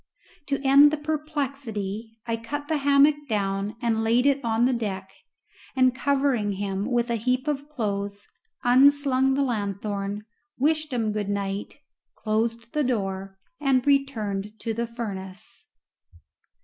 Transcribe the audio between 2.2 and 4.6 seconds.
I cut the hammock down and laid it